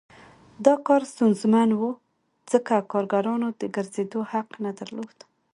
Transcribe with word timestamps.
دا 0.65 0.73
کار 0.87 1.01
ستونزمن 1.13 1.69
و 1.73 1.81
ځکه 2.51 2.75
کارګرانو 2.91 3.47
د 3.59 3.61
ګرځېدو 3.75 4.19
حق 4.31 4.49
نه 4.63 4.71
درلود 4.79 5.17